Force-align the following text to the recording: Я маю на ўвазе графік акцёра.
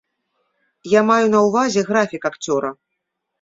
Я 0.93 1.01
маю 1.09 1.27
на 1.35 1.39
ўвазе 1.49 1.85
графік 1.91 2.27
акцёра. 2.31 2.73